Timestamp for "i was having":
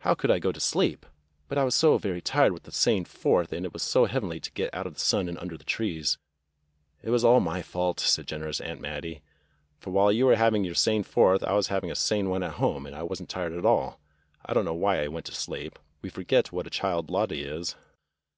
11.42-11.90